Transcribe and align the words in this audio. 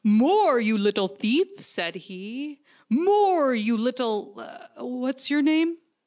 "More, 0.03 0.59
you 0.59 0.79
little 0.79 1.07
thief!" 1.07 1.59
said 1.63 1.93
he. 1.93 2.57
"More,, 2.89 3.53
you 3.53 3.77
little 3.77 4.33
what's 4.79 5.29
your 5.29 5.43
name? 5.43 5.77